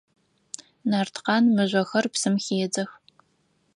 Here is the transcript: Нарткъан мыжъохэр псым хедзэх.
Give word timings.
Нарткъан 0.89 1.45
мыжъохэр 1.55 2.05
псым 2.13 2.35
хедзэх. 2.43 2.89